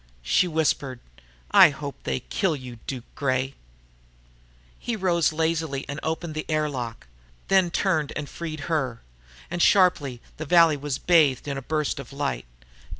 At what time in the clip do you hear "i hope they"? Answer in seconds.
1.51-2.21